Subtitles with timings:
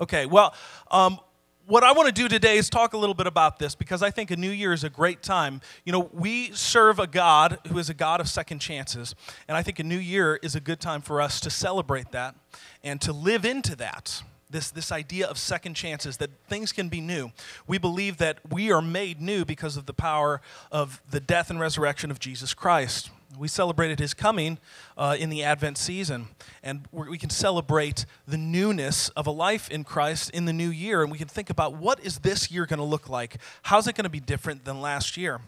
[0.00, 0.54] Okay, well,
[0.90, 1.20] um,
[1.66, 4.10] what I want to do today is talk a little bit about this because I
[4.10, 5.60] think a new year is a great time.
[5.84, 9.14] You know, we serve a God who is a God of second chances,
[9.48, 12.34] and I think a new year is a good time for us to celebrate that
[12.82, 14.22] and to live into that.
[14.50, 17.32] This, this idea of second chances, that things can be new.
[17.66, 20.40] We believe that we are made new because of the power
[20.70, 23.10] of the death and resurrection of Jesus Christ.
[23.38, 24.58] We celebrated his coming
[24.96, 26.28] uh, in the Advent season,
[26.62, 31.02] and we can celebrate the newness of a life in Christ in the new year,
[31.02, 33.36] and we can think about what is this year going to look like?
[33.62, 35.40] How's it going to be different than last year?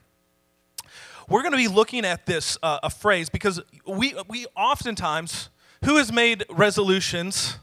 [1.29, 5.51] We're going to be looking at this uh, a phrase because we we oftentimes
[5.85, 7.59] who has made resolutions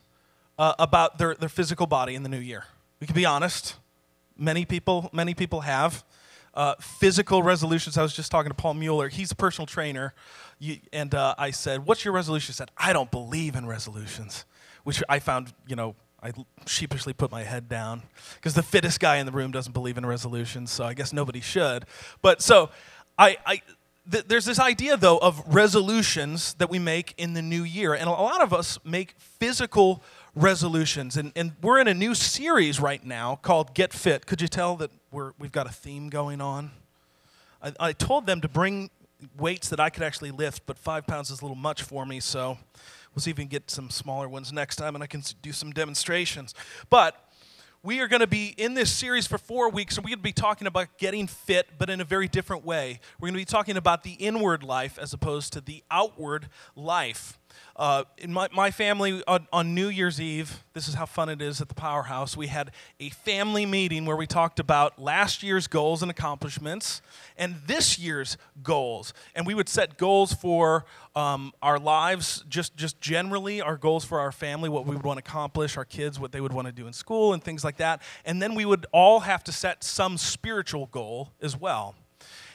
[0.58, 2.66] uh, about their, their physical body in the new year.
[3.00, 3.76] We can be honest.
[4.38, 6.04] Many people many people have
[6.54, 7.98] uh, physical resolutions.
[7.98, 9.10] I was just talking to Paul Mueller.
[9.10, 10.14] He's a personal trainer.
[10.60, 12.48] You, and uh, I said, What's your resolution?
[12.48, 14.46] He said, I don't believe in resolutions,
[14.84, 16.32] which I found, you know, I
[16.66, 18.04] sheepishly put my head down
[18.36, 21.42] because the fittest guy in the room doesn't believe in resolutions, so I guess nobody
[21.42, 21.86] should.
[22.22, 22.70] But so
[23.18, 23.62] I, I
[24.10, 27.94] th- there's this idea, though, of resolutions that we make in the new year.
[27.94, 30.02] And a lot of us make physical
[30.36, 31.18] resolutions.
[31.18, 34.26] And, and we're in a new series right now called Get Fit.
[34.26, 36.72] Could you tell that we're, we've got a theme going on?
[37.62, 38.90] I, I told them to bring
[39.38, 42.20] weights that I could actually lift, but five pounds is a little much for me,
[42.20, 42.58] so
[43.14, 45.54] we'll see if we can get some smaller ones next time and I can do
[45.54, 46.56] some demonstrations.
[46.90, 47.16] But
[47.84, 50.24] we are going to be in this series for four weeks, and we're going to
[50.24, 53.00] be talking about getting fit, but in a very different way.
[53.20, 57.38] We're going to be talking about the inward life as opposed to the outward life.
[57.76, 61.42] Uh, in my, my family, on, on, New Year's Eve, this is how fun it
[61.42, 65.66] is at the Powerhouse, we had a family meeting where we talked about last year's
[65.66, 67.02] goals and accomplishments
[67.36, 69.14] and this year's goals.
[69.34, 74.20] And we would set goals for um, our lives, just, just generally, our goals for
[74.20, 76.74] our family, what we would want to accomplish, our kids, what they would want to
[76.74, 78.02] do in school, and things like that.
[78.24, 81.96] And then we would all have to set some spiritual goal as well.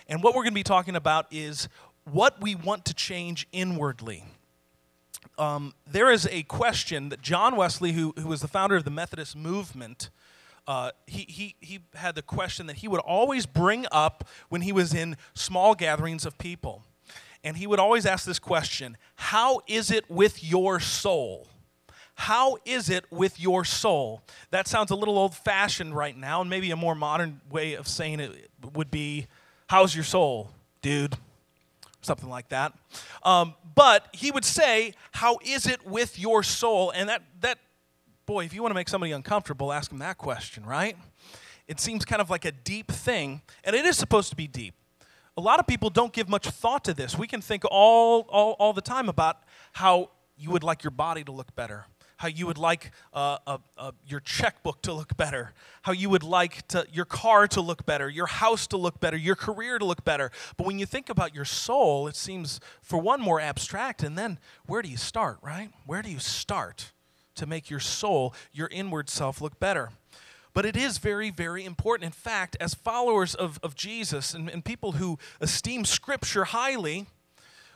[0.08, 1.68] And what we're going to be talking about is
[2.04, 4.24] what we want to change inwardly
[5.38, 8.90] um, there is a question that John Wesley, who, who was the founder of the
[8.90, 10.10] Methodist movement,
[10.66, 14.72] uh, he, he, he had the question that he would always bring up when he
[14.72, 16.82] was in small gatherings of people.
[17.42, 21.48] And he would always ask this question How is it with your soul?
[22.14, 24.22] How is it with your soul?
[24.50, 27.86] That sounds a little old fashioned right now, and maybe a more modern way of
[27.86, 29.28] saying it would be
[29.68, 30.50] How's your soul,
[30.82, 31.16] dude?
[32.08, 32.72] Something like that.
[33.22, 36.90] Um, but he would say, How is it with your soul?
[36.90, 37.58] And that, that,
[38.26, 40.96] boy, if you want to make somebody uncomfortable, ask them that question, right?
[41.68, 44.74] It seems kind of like a deep thing, and it is supposed to be deep.
[45.36, 47.16] A lot of people don't give much thought to this.
[47.16, 49.36] We can think all, all, all the time about
[49.72, 51.84] how you would like your body to look better
[52.18, 55.52] how you would like uh, uh, uh, your checkbook to look better,
[55.82, 59.16] how you would like to, your car to look better, your house to look better,
[59.16, 60.30] your career to look better.
[60.56, 64.02] But when you think about your soul, it seems, for one, more abstract.
[64.02, 65.70] And then, where do you start, right?
[65.86, 66.92] Where do you start
[67.36, 69.90] to make your soul, your inward self, look better?
[70.54, 72.06] But it is very, very important.
[72.06, 77.06] In fact, as followers of, of Jesus and, and people who esteem Scripture highly,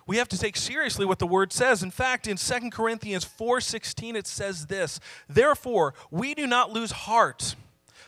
[0.06, 1.82] we have to take seriously what the word says.
[1.82, 7.54] In fact, in 2 Corinthians 4:16 it says this, "Therefore, we do not lose heart,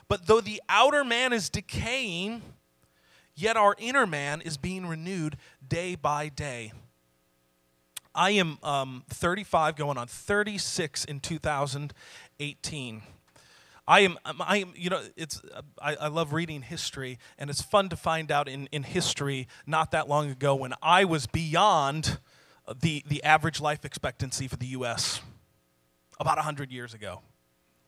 [0.09, 2.43] but though the outer man is decaying,
[3.34, 6.72] yet our inner man is being renewed day by day."
[8.15, 13.03] I am um, 35, going on 36 in 2018.
[13.86, 15.42] I am, um, I am, you know, it's,
[15.80, 19.90] I, I love reading history, and it's fun to find out in, in history not
[19.90, 22.18] that long ago when I was beyond
[22.80, 25.20] the, the average life expectancy for the U.S.
[26.18, 27.20] about 100 years ago.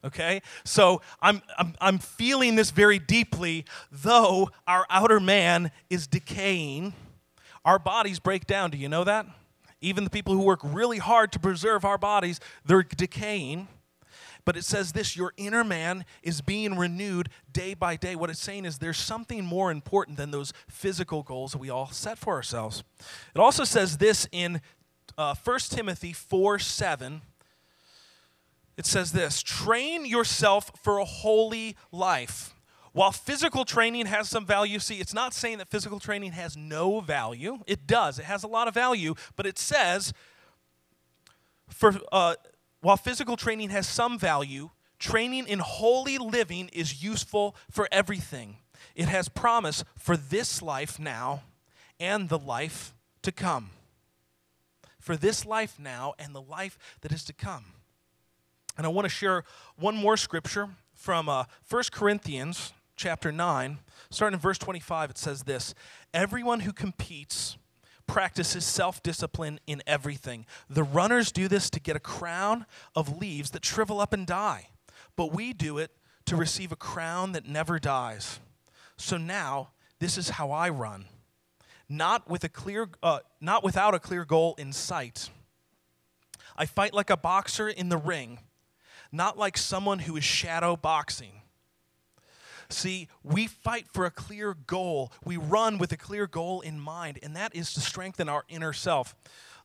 [0.04, 0.42] Okay?
[0.64, 3.64] So I'm, I'm, I'm feeling this very deeply.
[3.90, 6.92] Though our outer man is decaying,
[7.64, 8.70] our bodies break down.
[8.70, 9.26] Do you know that?
[9.80, 13.68] Even the people who work really hard to preserve our bodies, they're decaying.
[14.46, 18.14] But it says this your inner man is being renewed day by day.
[18.14, 21.90] What it's saying is there's something more important than those physical goals that we all
[21.90, 22.84] set for ourselves.
[23.34, 24.62] It also says this in
[25.18, 27.22] uh, 1 Timothy 4 7.
[28.76, 32.54] It says this train yourself for a holy life.
[32.92, 37.00] While physical training has some value, see, it's not saying that physical training has no
[37.00, 37.58] value.
[37.66, 40.14] It does, it has a lot of value, but it says,
[41.68, 42.36] for uh,
[42.86, 48.58] while physical training has some value, training in holy living is useful for everything.
[48.94, 51.42] It has promise for this life now
[51.98, 53.70] and the life to come.
[55.00, 57.64] For this life now and the life that is to come.
[58.76, 59.42] And I want to share
[59.74, 63.78] one more scripture from uh, 1 Corinthians chapter 9.
[64.10, 65.74] Starting in verse 25, it says this
[66.14, 67.56] Everyone who competes
[68.06, 70.46] practices self discipline in everything.
[70.68, 74.68] The runners do this to get a crown of leaves that shrivel up and die,
[75.16, 75.90] but we do it
[76.26, 78.40] to receive a crown that never dies.
[78.96, 81.06] So now, this is how I run.
[81.88, 85.30] Not with a clear uh, not without a clear goal in sight.
[86.56, 88.40] I fight like a boxer in the ring,
[89.12, 91.42] not like someone who is shadow boxing.
[92.68, 95.12] See, we fight for a clear goal.
[95.24, 98.72] We run with a clear goal in mind, and that is to strengthen our inner
[98.72, 99.14] self.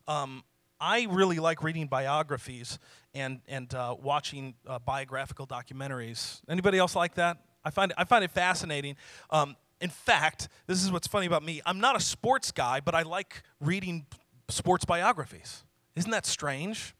[0.06, 0.44] Um,
[0.80, 2.78] I really like reading biographies
[3.14, 6.40] and, and uh, watching uh, biographical documentaries.
[6.48, 7.38] Anybody else like that?
[7.64, 8.96] I find, I find it fascinating.
[9.30, 11.60] Um, in fact, this is what's funny about me.
[11.66, 14.06] I'm not a sports guy, but I like reading
[14.48, 15.64] sports biographies.
[15.94, 16.94] Isn't that strange?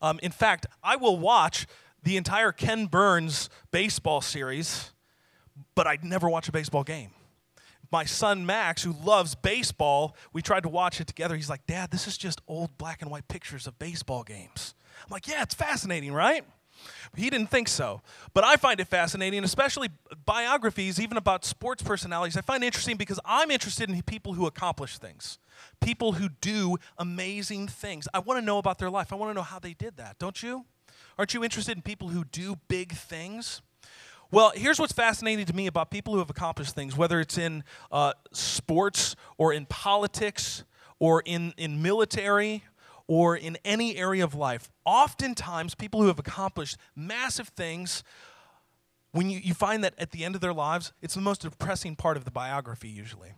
[0.00, 1.66] Um, in fact, I will watch
[2.02, 4.91] the entire Ken Burns baseball series,
[5.74, 7.10] but I'd never watch a baseball game
[7.92, 11.36] my son Max, who loves baseball, we tried to watch it together.
[11.36, 14.74] He's like, Dad, this is just old black and white pictures of baseball games.
[15.04, 16.44] I'm like, Yeah, it's fascinating, right?
[17.14, 18.00] He didn't think so.
[18.34, 19.90] But I find it fascinating, especially
[20.24, 22.36] biographies, even about sports personalities.
[22.36, 25.38] I find it interesting because I'm interested in people who accomplish things,
[25.80, 28.08] people who do amazing things.
[28.12, 29.12] I want to know about their life.
[29.12, 30.64] I want to know how they did that, don't you?
[31.18, 33.60] Aren't you interested in people who do big things?
[34.32, 37.64] Well, here's what's fascinating to me about people who have accomplished things, whether it's in
[37.90, 40.64] uh, sports or in politics
[40.98, 42.64] or in, in military
[43.06, 44.70] or in any area of life.
[44.86, 48.02] Oftentimes, people who have accomplished massive things,
[49.10, 51.94] when you, you find that at the end of their lives, it's the most depressing
[51.94, 53.34] part of the biography, usually.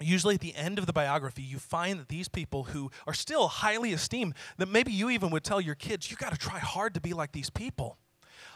[0.00, 3.48] Usually, at the end of the biography, you find that these people who are still
[3.48, 6.94] highly esteemed, that maybe you even would tell your kids, you got to try hard
[6.94, 7.98] to be like these people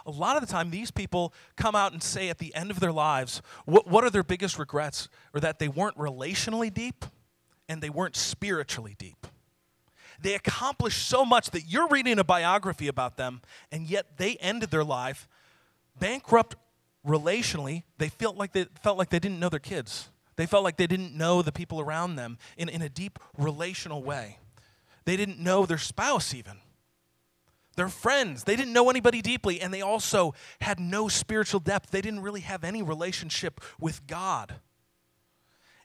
[0.06, 2.80] a lot of the time these people come out and say at the end of
[2.80, 5.08] their lives what, what are their biggest regrets?
[5.34, 7.04] Or that they weren't relationally deep
[7.68, 9.26] and they weren't spiritually deep.
[10.20, 13.40] They accomplished so much that you're reading a biography about them
[13.70, 15.28] and yet they ended their life
[15.98, 16.56] bankrupt
[17.06, 17.82] relationally.
[17.98, 20.10] They felt like they felt like they didn't know their kids.
[20.36, 24.02] They felt like they didn't know the people around them in, in a deep relational
[24.02, 24.38] way.
[25.04, 26.58] They didn't know their spouse even
[27.76, 28.44] they're friends.
[28.44, 31.90] They didn't know anybody deeply, and they also had no spiritual depth.
[31.90, 34.56] They didn't really have any relationship with God.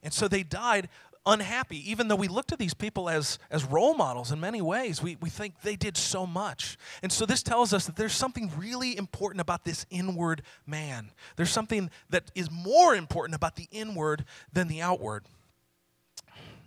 [0.04, 0.90] And so they died
[1.26, 5.04] unhappy, even though we looked at these people as, as role models in many ways.
[5.04, 6.78] We, we think they did so much.
[7.04, 11.12] And so this tells us that there's something really important about this inward man.
[11.36, 15.26] There's something that is more important about the inward than the outward.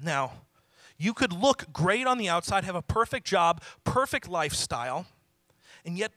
[0.02, 0.32] Now,
[1.00, 5.06] you could look great on the outside, have a perfect job, perfect lifestyle,
[5.82, 6.12] and yet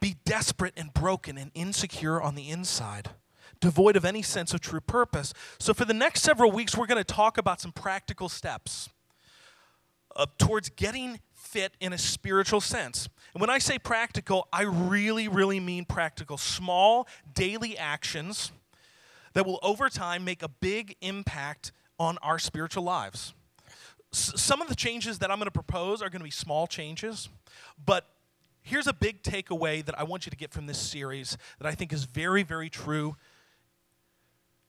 [0.00, 3.10] be desperate and broken and insecure on the inside,
[3.60, 5.32] devoid of any sense of true purpose.
[5.60, 8.88] So, for the next several weeks, we're going to talk about some practical steps
[10.16, 13.08] uh, towards getting fit in a spiritual sense.
[13.32, 16.36] And when I say practical, I really, really mean practical.
[16.36, 18.50] Small daily actions
[19.34, 23.34] that will over time make a big impact on our spiritual lives
[24.12, 27.28] some of the changes that I'm going to propose are going to be small changes,
[27.84, 28.06] but
[28.62, 31.74] here's a big takeaway that I want you to get from this series that I
[31.74, 33.16] think is very, very true.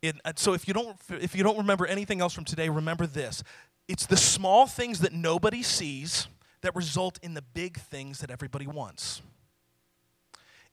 [0.01, 3.43] In, so if you don't if you don't remember anything else from today, remember this:
[3.87, 6.27] it's the small things that nobody sees
[6.61, 9.21] that result in the big things that everybody wants.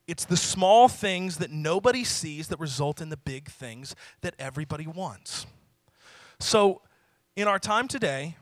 [0.07, 4.87] It's the small things that nobody sees that result in the big things that everybody
[4.87, 5.47] wants.
[6.41, 6.81] So,
[7.37, 8.37] in our time today,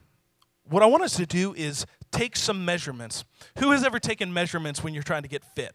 [0.68, 3.24] what I want us to do is take some measurements.
[3.58, 5.74] Who has ever taken measurements when you're trying to get fit?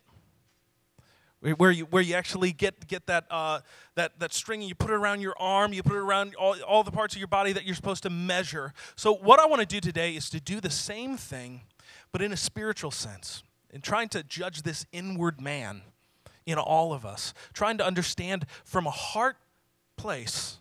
[1.40, 3.62] Where you, where you actually get, get that, uh,
[3.96, 6.56] that, that string and you put it around your arm, you put it around all,
[6.68, 8.74] all the parts of your body that you're supposed to measure.
[8.96, 11.62] So, what I want to do today is to do the same thing,
[12.12, 15.82] but in a spiritual sense, in trying to judge this inward man
[16.46, 19.38] in all of us, trying to understand from a heart
[19.98, 20.60] place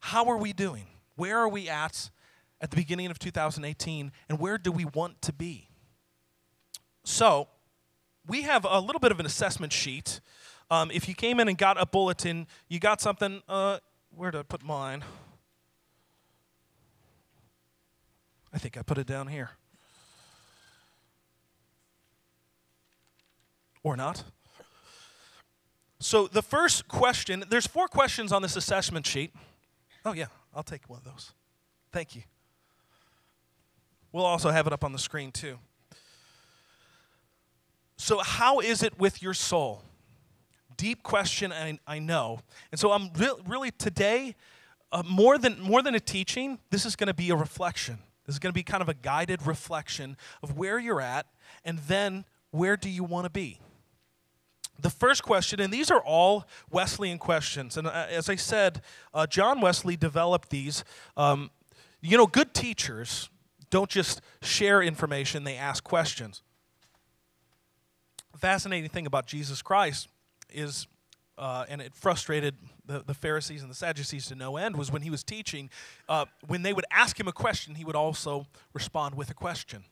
[0.00, 0.86] how are we doing?
[1.16, 2.10] Where are we at?
[2.60, 5.68] At the beginning of 2018, and where do we want to be?
[7.04, 7.48] So,
[8.26, 10.20] we have a little bit of an assessment sheet.
[10.70, 13.42] Um, if you came in and got a bulletin, you got something.
[13.48, 13.78] Uh,
[14.10, 15.04] where did I put mine?
[18.52, 19.50] I think I put it down here.
[23.82, 24.24] Or not.
[26.00, 29.34] So, the first question there's four questions on this assessment sheet.
[30.04, 31.32] Oh, yeah, I'll take one of those.
[31.92, 32.22] Thank you.
[34.16, 35.58] We'll also have it up on the screen too.
[37.98, 39.82] So, how is it with your soul?
[40.78, 42.40] Deep question, I, I know.
[42.72, 44.34] And so, I'm re- really today,
[44.90, 47.98] uh, more, than, more than a teaching, this is going to be a reflection.
[48.24, 51.26] This is going to be kind of a guided reflection of where you're at
[51.62, 53.60] and then where do you want to be.
[54.80, 58.80] The first question, and these are all Wesleyan questions, and uh, as I said,
[59.12, 60.84] uh, John Wesley developed these.
[61.18, 61.50] Um,
[62.00, 63.28] you know, good teachers
[63.70, 66.42] don't just share information, they ask questions.
[68.36, 70.08] Fascinating thing about Jesus Christ
[70.50, 70.86] is,
[71.38, 72.54] uh, and it frustrated
[72.84, 75.70] the, the Pharisees and the Sadducees to no end, was when he was teaching,
[76.08, 79.84] uh, when they would ask him a question, he would also respond with a question.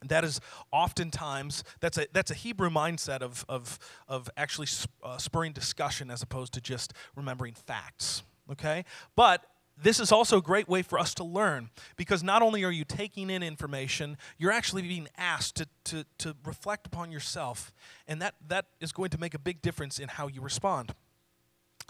[0.00, 4.68] And that is oftentimes that's a that's a Hebrew mindset of of of actually
[5.02, 8.22] uh, spurring discussion as opposed to just remembering facts.
[8.48, 8.84] Okay,
[9.16, 9.44] but
[9.80, 12.84] this is also a great way for us to learn because not only are you
[12.84, 17.72] taking in information, you're actually being asked to, to, to reflect upon yourself,
[18.06, 20.94] and that, that is going to make a big difference in how you respond.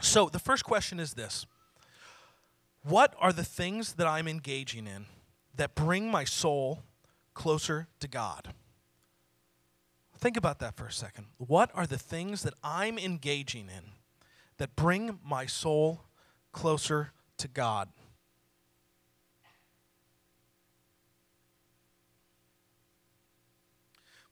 [0.00, 1.46] So, the first question is this
[2.82, 5.06] What are the things that I'm engaging in
[5.56, 6.82] that bring my soul
[7.34, 8.54] closer to God?
[10.18, 11.26] Think about that for a second.
[11.38, 13.92] What are the things that I'm engaging in
[14.58, 16.02] that bring my soul
[16.52, 17.88] closer to God?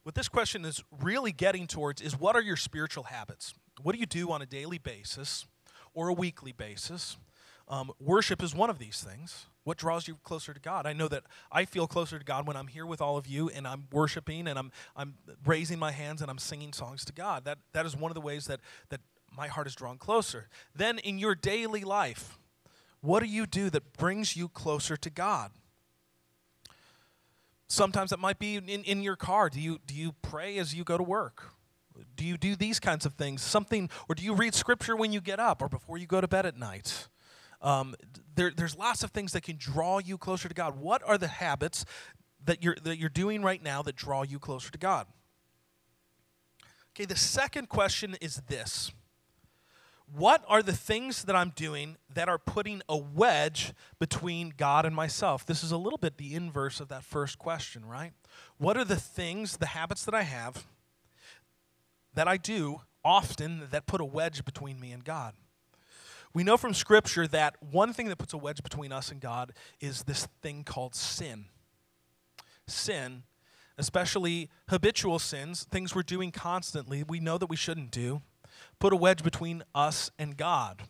[0.03, 3.53] What this question is really getting towards is what are your spiritual habits?
[3.81, 5.45] What do you do on a daily basis
[5.93, 7.17] or a weekly basis?
[7.67, 9.47] Um, worship is one of these things.
[9.65, 10.85] What draws you closer to God?
[10.85, 13.49] I know that I feel closer to God when I'm here with all of you
[13.49, 17.43] and I'm worshiping and I'm, I'm raising my hands and I'm singing songs to God.
[17.43, 19.01] That, that is one of the ways that, that
[19.35, 20.47] my heart is drawn closer.
[20.73, 22.37] Then in your daily life,
[23.01, 25.51] what do you do that brings you closer to God?
[27.67, 29.49] Sometimes it might be in, in your car.
[29.49, 31.43] Do you, do you pray as you go to work?
[32.15, 33.41] Do you do these kinds of things?
[33.41, 36.27] Something, or do you read scripture when you get up or before you go to
[36.27, 37.07] bed at night?
[37.61, 37.95] Um,
[38.35, 40.77] there, there's lots of things that can draw you closer to God.
[40.79, 41.85] What are the habits
[42.45, 45.07] that you're, that you're doing right now that draw you closer to God?
[46.95, 48.91] Okay, the second question is this
[50.15, 54.95] What are the things that I'm doing that are putting a wedge between God and
[54.95, 55.45] myself?
[55.45, 58.13] This is a little bit the inverse of that first question, right?
[58.57, 60.65] What are the things, the habits that I have
[62.13, 65.33] that I do often that put a wedge between me and God?
[66.33, 69.53] We know from Scripture that one thing that puts a wedge between us and God
[69.81, 71.45] is this thing called sin.
[72.65, 73.23] Sin,
[73.77, 78.21] especially habitual sins, things we're doing constantly, we know that we shouldn't do,
[78.79, 80.83] put a wedge between us and God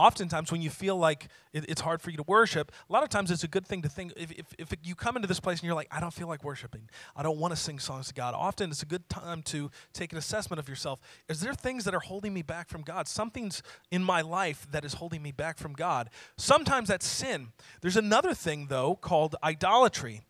[0.00, 3.08] oftentimes when you feel like it, it's hard for you to worship, a lot of
[3.08, 5.58] times it's a good thing to think if, if, if you come into this place
[5.58, 8.14] and you're like, I don't feel like worshiping, I don't want to sing songs to
[8.14, 11.00] God, often it's a good time to take an assessment of yourself.
[11.28, 13.08] Is there things that are holding me back from God?
[13.08, 16.08] Something's in my life that is holding me back from God.
[16.36, 17.48] Sometimes that's sin.
[17.82, 20.22] There's another thing, though, called idolatry.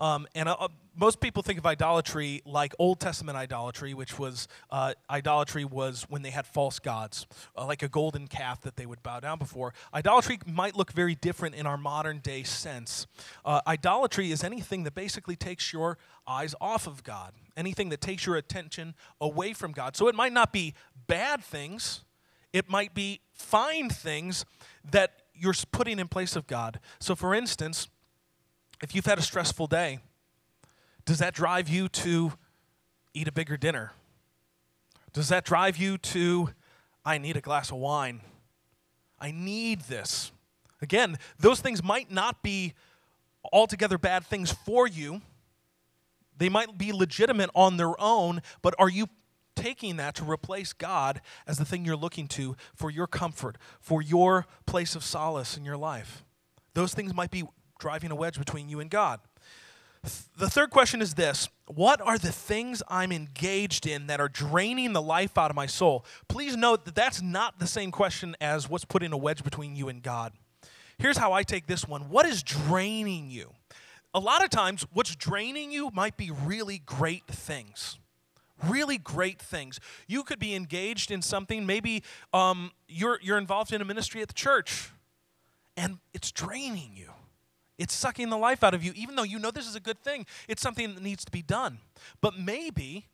[0.00, 4.94] Um, and uh, most people think of idolatry like Old Testament idolatry, which was uh,
[5.10, 7.26] idolatry was when they had false gods,
[7.56, 9.74] uh, like a golden calf that they would bow down before.
[9.94, 13.06] Idolatry might look very different in our modern day sense.
[13.44, 18.24] Uh, idolatry is anything that basically takes your eyes off of God, anything that takes
[18.24, 19.96] your attention away from God.
[19.96, 20.74] So it might not be
[21.06, 22.04] bad things,
[22.52, 24.44] it might be fine things
[24.90, 26.80] that you're putting in place of God.
[27.00, 27.88] So, for instance,
[28.82, 30.00] if you've had a stressful day,
[31.04, 32.32] does that drive you to
[33.14, 33.92] eat a bigger dinner?
[35.12, 36.50] Does that drive you to,
[37.04, 38.20] I need a glass of wine?
[39.18, 40.30] I need this.
[40.80, 42.74] Again, those things might not be
[43.52, 45.20] altogether bad things for you.
[46.36, 49.08] They might be legitimate on their own, but are you
[49.56, 54.00] taking that to replace God as the thing you're looking to for your comfort, for
[54.00, 56.24] your place of solace in your life?
[56.72, 57.44] Those things might be
[57.80, 59.20] driving a wedge between you and God.
[60.38, 64.92] The third question is this What are the things I'm engaged in that are draining
[64.92, 66.04] the life out of my soul?
[66.28, 69.88] Please note that that's not the same question as what's putting a wedge between you
[69.88, 70.32] and God.
[70.98, 73.52] Here's how I take this one What is draining you?
[74.12, 77.98] A lot of times, what's draining you might be really great things.
[78.64, 79.80] Really great things.
[80.06, 82.02] You could be engaged in something, maybe
[82.34, 84.90] um, you're, you're involved in a ministry at the church,
[85.76, 87.10] and it's draining you
[87.80, 89.98] it's sucking the life out of you, even though you know this is a good
[89.98, 90.26] thing.
[90.46, 91.78] It's something that needs to be done.
[92.20, 93.06] But maybe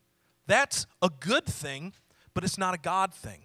[0.45, 1.93] that's a good thing,
[2.33, 3.39] but it's not a God thing.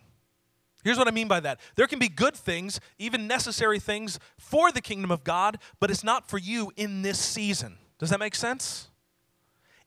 [0.82, 4.72] Here's what I mean by that there can be good things, even necessary things for
[4.72, 7.78] the kingdom of God, but it's not for you in this season.
[8.00, 8.88] Does that make sense?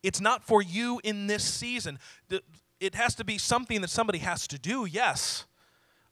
[0.04, 2.00] It's not for you in this season.
[2.80, 5.44] It has to be something that somebody has to do, yes.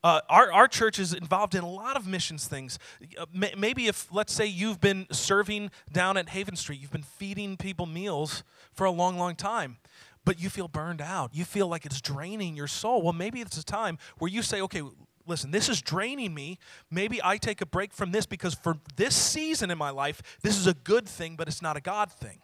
[0.04, 2.78] Uh, our, our church is involved in a lot of missions things.
[3.18, 3.26] Uh,
[3.58, 7.86] maybe if, let's say, you've been serving down at Haven Street, you've been feeding people
[7.86, 8.44] meals
[8.74, 9.78] for a long, long time,
[10.26, 11.34] but you feel burned out.
[11.34, 13.02] You feel like it's draining your soul.
[13.02, 14.82] Well, maybe it's a time where you say, okay,
[15.26, 16.60] listen, this is draining me.
[16.92, 20.58] Maybe I take a break from this because for this season in my life, this
[20.58, 22.40] is a good thing, but it's not a God thing.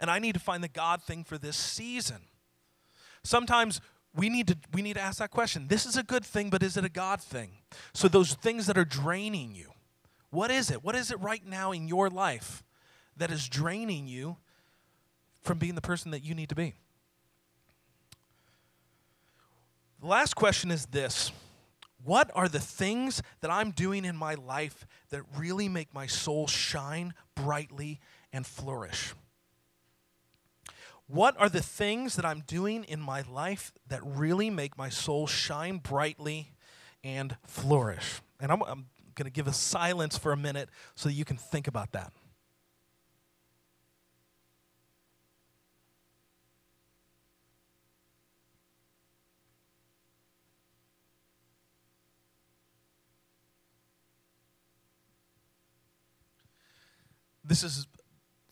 [0.00, 2.22] And I need to find the God thing for this season.
[3.22, 3.80] Sometimes
[4.14, 5.68] we need to we need to ask that question.
[5.68, 7.50] This is a good thing, but is it a God thing?
[7.94, 9.70] So those things that are draining you,
[10.30, 10.84] what is it?
[10.84, 12.64] What is it right now in your life
[13.16, 14.36] that is draining you
[15.42, 16.74] from being the person that you need to be?
[20.00, 21.30] The last question is this.
[22.02, 26.46] What are the things that I'm doing in my life that really make my soul
[26.46, 28.00] shine brightly
[28.32, 29.14] and flourish?
[31.10, 35.26] What are the things that I'm doing in my life that really make my soul
[35.26, 36.52] shine brightly
[37.02, 38.20] and flourish?
[38.38, 38.86] And I'm, I'm
[39.16, 42.12] going to give a silence for a minute so that you can think about that.
[57.42, 57.88] This is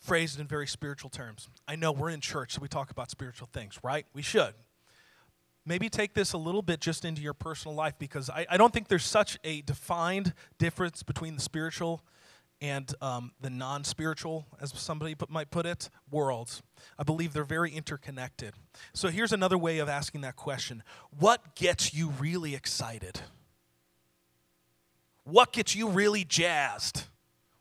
[0.09, 1.51] phrased in very spiritual terms.
[1.69, 4.07] I know we're in church, so we talk about spiritual things, right?
[4.15, 4.55] We should.
[5.67, 8.73] Maybe take this a little bit just into your personal life because I, I don't
[8.73, 12.01] think there's such a defined difference between the spiritual
[12.63, 16.63] and um, the non spiritual, as somebody put, might put it, worlds.
[16.99, 18.55] I believe they're very interconnected.
[18.95, 20.83] So here's another way of asking that question
[21.19, 23.21] What gets you really excited?
[25.25, 27.05] What gets you really jazzed?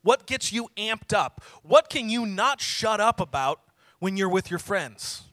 [0.02, 1.44] What gets you amped up?
[1.64, 3.62] What can you not shut up about
[4.00, 5.24] when you're with your friends?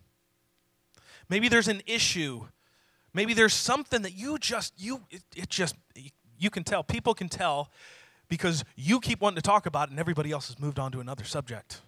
[1.28, 2.46] Maybe there's an issue.
[3.12, 5.76] Maybe there's something that you just you it, it just
[6.38, 6.82] you can tell.
[6.82, 7.70] People can tell
[8.28, 11.00] because you keep wanting to talk about it and everybody else has moved on to
[11.00, 11.80] another subject.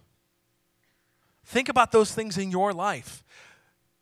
[1.45, 3.23] Think about those things in your life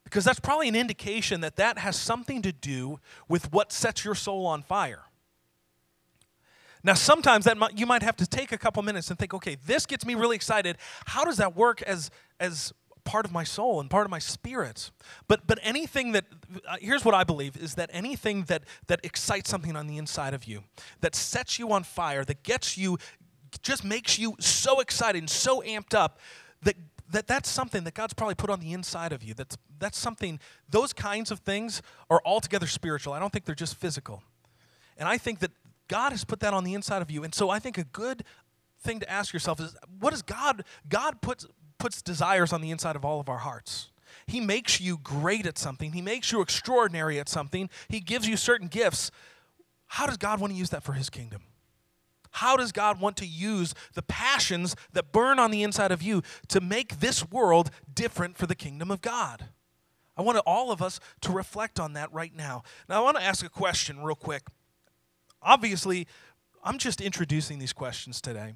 [0.04, 4.16] because that's probably an indication that that has something to do with what sets your
[4.16, 5.04] soul on fire.
[6.86, 9.58] Now, sometimes that might, you might have to take a couple minutes and think, okay,
[9.66, 10.78] this gets me really excited.
[11.08, 12.74] How does that work as as
[13.06, 14.92] part of my soul and part of my spirit?
[15.28, 16.26] But but anything that
[16.68, 20.36] uh, here's what I believe is that anything that that excites something on the inside
[20.36, 20.64] of you,
[21.02, 23.00] that sets you on fire, that gets you,
[23.64, 26.20] just makes you so excited and so amped up
[26.62, 26.76] that
[27.10, 29.34] that that's something that God's probably put on the inside of you.
[29.34, 30.40] That's that's something.
[30.70, 33.14] Those kinds of things are altogether spiritual.
[33.14, 34.22] I don't think they're just physical.
[34.98, 35.52] And I think that
[35.88, 37.24] God has put that on the inside of you.
[37.24, 38.24] And so I think a good
[38.80, 41.46] thing to ask yourself is what does God God puts
[41.78, 43.90] puts desires on the inside of all of our hearts.
[44.28, 45.92] He makes you great at something.
[45.92, 47.70] He makes you extraordinary at something.
[47.90, 49.12] He gives you certain gifts.
[49.88, 51.42] How does God want to use that for his kingdom?
[52.32, 56.22] How does God want to use the passions that burn on the inside of you
[56.50, 59.46] to make this world different for the kingdom of God?
[60.18, 62.64] I want all of us to reflect on that right now.
[62.90, 64.44] Now, I want to ask a question real quick.
[65.46, 66.08] Obviously,
[66.64, 68.56] I'm just introducing these questions today.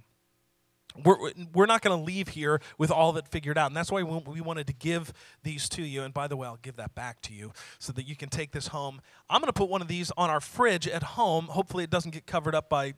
[1.05, 3.67] We're, we're not going to leave here with all of it figured out.
[3.67, 6.01] And that's why we wanted to give these to you.
[6.01, 8.51] And by the way, I'll give that back to you so that you can take
[8.51, 8.99] this home.
[9.29, 11.45] I'm going to put one of these on our fridge at home.
[11.45, 12.95] Hopefully, it doesn't get covered up by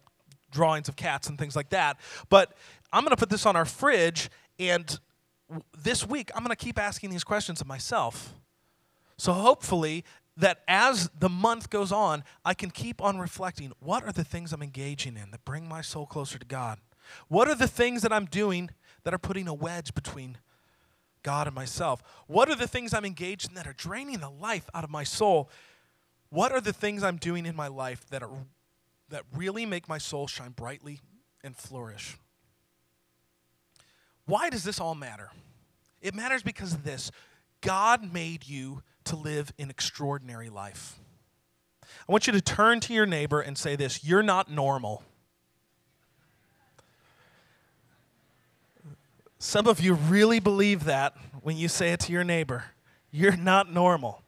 [0.52, 2.00] drawings of cats and things like that.
[2.30, 2.54] But
[2.94, 4.30] I'm going to put this on our fridge.
[4.58, 4.98] And
[5.78, 8.34] this week, I'm going to keep asking these questions of myself.
[9.18, 10.06] So hopefully,
[10.38, 14.54] that as the month goes on, I can keep on reflecting what are the things
[14.54, 16.80] I'm engaging in that bring my soul closer to God?
[17.28, 18.70] What are the things that I'm doing
[19.04, 20.38] that are putting a wedge between
[21.24, 22.02] God and myself?
[22.28, 25.04] What are the things I'm engaged in that are draining the life out of my
[25.04, 25.50] soul?
[26.30, 28.30] What are the things I'm doing in my life that are
[29.10, 31.02] that really make my soul shine brightly
[31.44, 32.18] and flourish?
[34.26, 35.30] Why does this all matter?
[36.02, 37.12] It matters because of this.
[37.60, 41.00] God made you to live an extraordinary life.
[42.08, 45.04] I want you to turn to your neighbor and say this You're not normal.
[49.40, 52.66] Some of you really believe that when you say it to your neighbor.
[53.10, 54.22] You're not normal.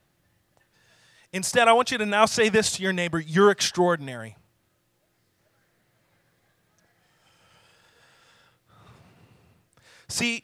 [1.32, 4.36] Instead, I want you to now say this to your neighbor You're extraordinary.
[10.08, 10.44] See,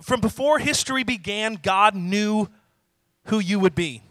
[0.00, 2.48] from before history began, God knew
[3.26, 4.02] who you would be.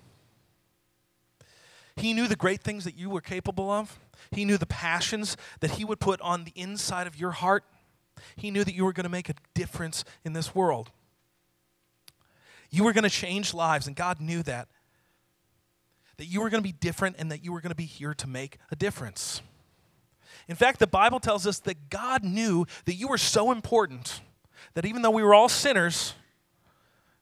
[1.95, 3.99] He knew the great things that you were capable of.
[4.32, 7.63] He knew the passions that He would put on the inside of your heart.
[8.36, 10.91] He knew that you were going to make a difference in this world.
[12.69, 14.67] You were going to change lives, and God knew that.
[16.17, 18.13] That you were going to be different and that you were going to be here
[18.13, 19.41] to make a difference.
[20.47, 24.21] In fact, the Bible tells us that God knew that you were so important
[24.73, 26.13] that even though we were all sinners,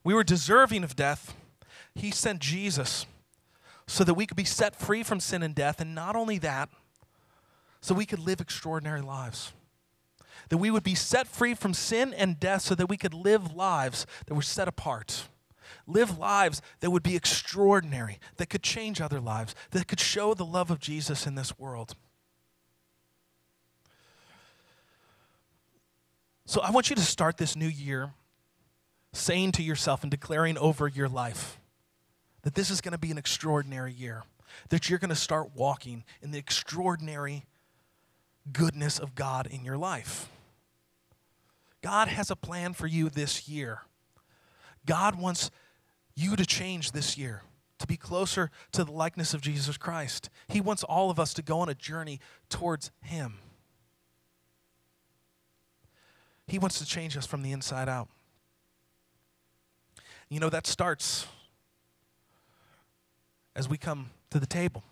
[0.02, 1.34] we were deserving of death,
[1.94, 3.06] He sent Jesus
[3.86, 5.80] so that we could be set free from sin and death.
[5.80, 6.68] And not only that,
[7.80, 9.52] so we could live extraordinary lives.
[10.48, 13.54] That we would be set free from sin and death so that we could live
[13.54, 15.28] lives that were set apart.
[15.86, 20.44] Live lives that would be extraordinary, that could change other lives, that could show the
[20.44, 21.94] love of Jesus in this world.
[26.46, 28.12] So I want you to start this new year
[29.12, 31.58] saying to yourself and declaring over your life
[32.44, 34.22] that this is going to be an extraordinary year,
[34.68, 37.44] that you're going to start walking in the extraordinary
[38.52, 40.28] goodness of God in your life.
[41.82, 43.80] God has a plan for you this year.
[44.86, 45.50] God wants
[46.14, 47.42] you to change this year,
[47.78, 50.28] to be closer to the likeness of Jesus Christ.
[50.46, 53.38] He wants all of us to go on a journey towards Him.
[56.46, 58.08] He wants to change us from the inside out.
[60.28, 61.26] You know, that starts
[63.56, 64.82] as we come to the table.